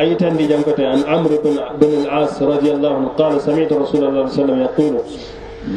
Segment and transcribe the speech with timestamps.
[0.00, 3.08] أيتن دي جنكت عن عمرو بن بن العاص رضي الله عنه.
[3.18, 4.94] قال سمعت رسول الله صلى الله عليه وسلم يقول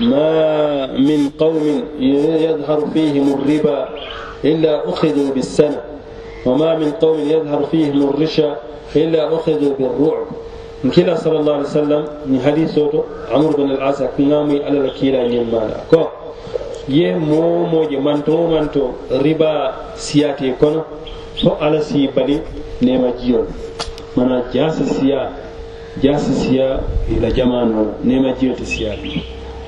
[0.02, 3.90] ما من قوم يظهر فيهم الربا
[4.46, 5.82] إلا أخذوا بالسنة
[6.46, 8.56] وما من قوم يظهر فيهم الرشا
[8.96, 10.28] إلا أخذوا بالرعب.
[10.96, 15.78] كلا صلى الله عليه وسلم من حديث صوته عمرو بن العاص كنامي على الكيلا يمانا
[15.92, 16.04] كو
[16.90, 18.94] ye moo mooje manto wo manto
[19.24, 20.84] riba siyate kono
[21.38, 22.42] fo ala si bali
[22.82, 23.46] nema jiyol
[28.66, 28.96] siya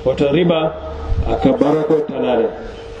[0.04, 0.60] woto riba
[1.28, 2.48] aka barako talale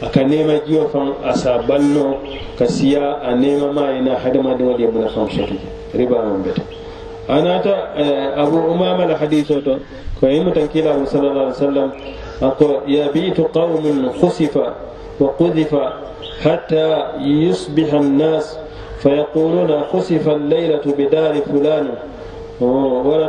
[0.02, 2.20] aka nema jiyo fan asa balno
[2.58, 5.54] ka siya a nema ma ina hadama da wadi muna fan soto
[5.94, 6.62] riba man bete
[7.28, 7.92] anata
[8.36, 9.80] abu umama la haditho to
[10.20, 11.88] ko yimu tankila sallallahu alaihi wasallam
[12.40, 14.74] ako yabitu qaumun khusifa
[15.20, 15.92] wa qudhifa
[16.42, 18.58] hatta yusbiha an-nas
[19.04, 21.88] فيقولون خسف الليلة بدار فلان.
[23.04, 23.28] ولا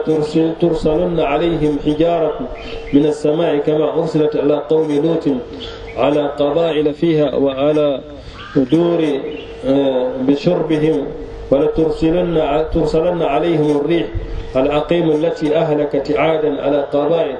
[0.61, 2.39] ترسلن عليهم حجارة
[2.93, 5.25] من السماء كما أرسلت على قوم لوط
[5.97, 8.01] على قبائل فيها وعلى
[8.55, 9.01] دور
[10.27, 10.97] بشربهم.
[11.51, 14.07] ولا ترسلن ترسلن عليهم الريح
[14.55, 17.35] العقيم التي أهلكت عادا على قبائل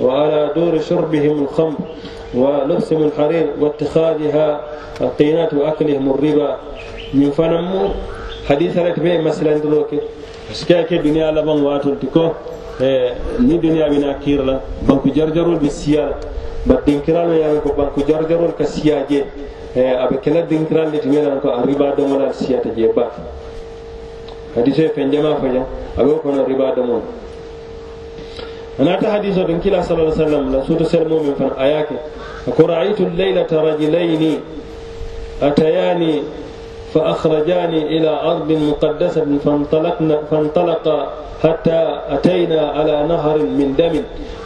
[0.00, 1.78] وعلى دور شربهم الخمر
[2.34, 4.60] ولبسهم الحرير واتخاذها
[5.00, 6.56] القينات وأكلهم الربا.
[7.12, 7.92] yin fana mu
[8.48, 10.00] hadisa rek be masilantiro ke
[10.52, 12.34] sika ke duniya laban waton ti ko
[12.80, 14.60] eh, ni duniya bina kirla.
[14.86, 16.14] Banku jarjarol be siya.
[16.66, 19.24] Ba dinkiralo yawe ko banku jarjarol ka siya je.
[19.76, 23.10] Eh, abe kela dinkiral le timelan ko a riba domolal siyata je ba.
[24.54, 25.66] Hadiso fen jama faja
[25.98, 27.02] abe kono riba domol
[28.78, 31.94] anata hadiso ɗin kila sala sallam la suto selmo min fan ayake.
[32.56, 34.40] Ko ra'aytu laylata rajulayni
[35.40, 36.22] atayani
[36.94, 41.08] فأخرجاني إلى أرض مقدسة فانطلقنا فانطلق
[41.42, 44.02] حتى أتينا على نهر من دم.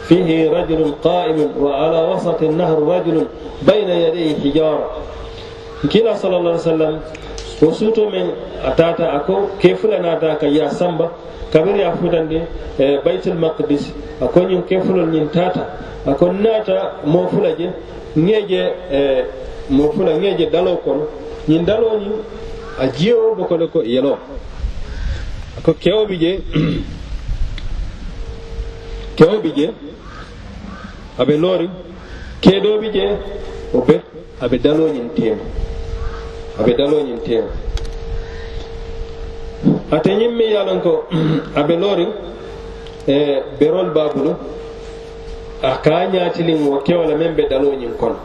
[0.07, 3.17] فيه رجل قائم وعلى وسط النهر رجل
[3.61, 4.89] بين يديه حجارة.
[5.93, 6.93] كلا صلى الله عليه وسلم
[7.61, 8.25] وسوتو من
[8.65, 11.09] أتاتا أكو كيف لنا ذاك يا سامبا
[11.53, 12.41] kabir ya futande
[12.77, 13.89] e baitul maqdis
[14.49, 15.65] ñin kefulol ñin tata
[16.05, 17.67] ako naata mo fula je
[18.15, 19.23] ŋeje e
[19.69, 20.11] mo fula
[20.51, 21.05] dalo kono
[21.47, 22.13] ñin dalo ñin
[22.79, 24.13] a jiyo bo kono ko yelo
[25.65, 26.31] ko kewɓe je
[29.17, 29.65] kewɓe je
[31.21, 31.67] aɓe loori
[32.43, 33.03] keeɗoɓe je
[33.73, 33.95] o be
[34.43, 35.43] aɓe daloñin tema
[36.59, 37.49] aɓe daloñin tema
[39.95, 40.91] ate ñimmi yalon ko
[41.59, 42.07] aɓe loori
[43.07, 44.31] e berol babulu.
[45.61, 46.07] A ka
[46.69, 48.15] wo kewla men ɓe daloñin kono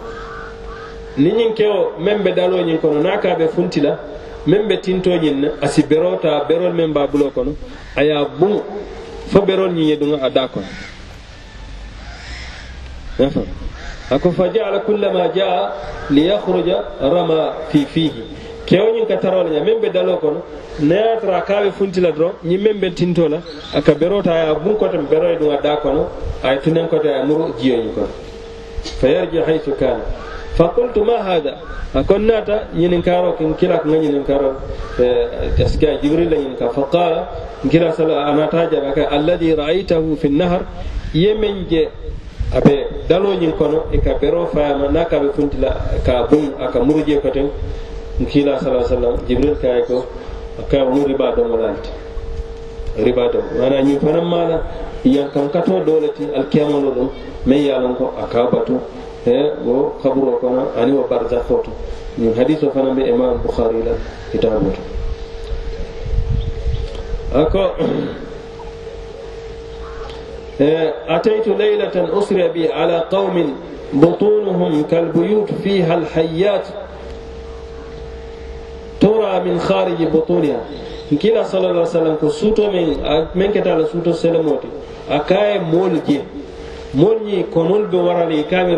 [1.17, 3.93] ni ñiŋ kewo meŋ be daloo ñiŋ kono naŋ ka a be funti la
[4.47, 7.53] meŋ be tintoo ñiŋ na a si beroo taa berol meŋ be a buloo kono
[7.97, 8.55] a ye a buŋ
[9.31, 10.67] fo berol ñiŋ ye duŋa a daa kono.
[14.11, 15.71] A ko fa jaala kullama jaa
[16.11, 18.23] liyakhruja rama fi fiihi
[18.67, 20.43] kewo ñiŋ ka taroo la ña meŋ be daloo kono
[20.81, 23.29] naŋ ye a tara a ka a be funti la doroŋ ñiŋ meŋ be tintoo
[23.29, 23.39] la
[23.73, 26.09] a ka beroo taa a ye a buŋ kote beroo ye duŋa daa kono
[26.43, 28.09] a ye tuneŋ kote a ye muru jiyo ñiŋ kono.
[28.99, 30.03] Fa yarji haythu kana.
[30.60, 31.54] فقلت ما هذا
[31.96, 34.52] أكون ناتا ينكارو كن كلا كن ينكارو
[35.58, 37.14] تسكى جبريل ينكار فقال
[37.72, 38.84] كلا سلا أنا تاجا
[39.16, 40.62] الذي رأيته في النهر
[41.16, 41.88] يمن جي
[42.54, 45.70] abe dalo ñin kono e ka bero fayama na ka be funtila
[46.04, 47.50] ka bum aka murje ko ten
[48.26, 50.06] kila sallallahu alaihi wasallam jibril kay ko
[50.68, 51.90] ka mu riba do mo lalti
[52.98, 54.66] riba do mana ñin fanam mala
[55.06, 57.10] yan kan kato dolati al kiyamalo dum
[57.46, 59.03] me yalon ko aka batu he
[59.65, 61.71] wo kaburo kono ani wo barzakho to
[62.19, 63.93] min hadithu fana be imam bukhari la
[64.33, 64.81] kitabu to
[67.35, 67.71] ako
[71.09, 73.55] أتيت ليلة أسري بي على قوم
[73.93, 76.67] بطونهم كالبيوت فيها الحيات
[79.01, 80.61] ترى من خارج بطونها
[81.23, 82.87] كلا صلى الله عليه وسلم كسوتو من
[83.35, 84.69] من كتال سوتو سلموتي
[85.11, 86.21] أكاي مولجي
[86.95, 88.73] moolu ñiŋ konolu be wara le i ka a be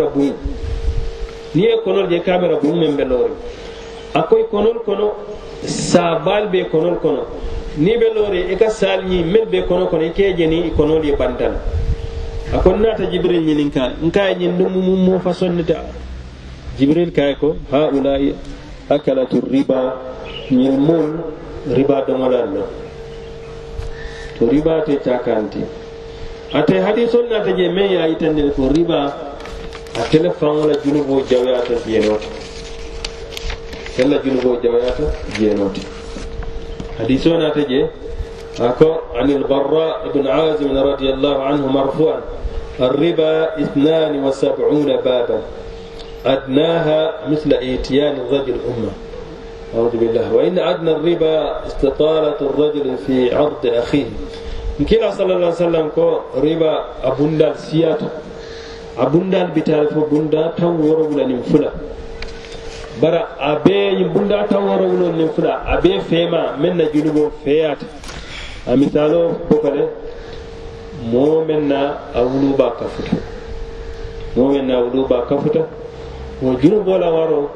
[1.55, 2.93] ye konolu je i ka a be rabuŋ meŋ
[4.15, 5.13] a koyi konolu kono
[5.63, 7.23] saabaalu be konol kono.
[7.79, 10.35] Niŋ i be loori i ka saalu ñiŋ melu be kono kono i ka i
[10.39, 11.59] je niŋ i konolu ye banta la
[12.55, 15.79] a ko naata jibiril ñininkaal nka ye ñiŋ dumu mu moo fasoŋ ne ta
[16.79, 17.11] jibiril
[17.41, 18.35] ko haulai
[18.89, 19.81] akalatu riba?
[20.51, 21.19] Ñin moolu
[21.77, 22.65] riba doŋolalu la
[24.39, 25.86] to riba te cakanti.
[26.53, 29.01] Ate hadisol nata je men ya yitandel ko riba
[29.97, 32.29] a tele faŋola junubo jawyata jenote
[33.97, 35.05] tella junubo jawyata
[35.39, 35.81] jenote
[36.99, 37.87] hadiso nata je
[38.61, 42.21] أكو عن البراء بن عازم رضي الله عنه مرفوعا
[42.81, 45.41] الربا اثنان وسبعون بابا
[46.27, 48.93] أدناها مثل إيتيان الرجل أمه
[49.77, 54.05] أعوذ بالله وإن أدنى الربا استطالة الرجل في عرض أخيه
[54.81, 56.07] nkila sallallahu alaihi wasallam ko
[56.41, 58.13] riba abundal siyato.
[58.97, 61.73] Abundal bital fo bunda tan woro bula nin fula.
[63.01, 67.33] Bara abe be yin bunda tan woro bula nin fula a fema men na junubo
[67.45, 67.87] feyata.
[68.67, 69.89] Amitalo misalo kokale
[71.11, 73.17] moo men na a wuluba kafuta
[74.37, 75.65] moo men na a wuluba kafuta
[76.43, 77.51] wo junubo la waro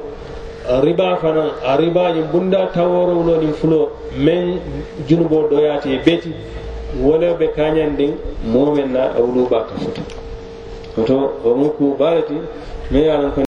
[0.85, 4.59] riba fana a riba yin bunda tan woro bula nin fulo men
[5.07, 6.33] junubo doyate beti.
[6.99, 8.15] wala be kañandin
[8.45, 10.03] momen na e a wuluba ka foto
[10.97, 12.35] woto wo mu ku balati
[12.91, 13.50] me ye a lon ko